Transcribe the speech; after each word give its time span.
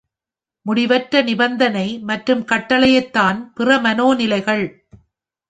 முடிவற்ற, 0.65 1.21
நிபந்தனை 1.21 1.99
மற்றும் 2.01 2.43
கட்டளைதான் 2.45 3.39
பிற 3.53 3.77
மனோநிலைகள். 3.79 4.65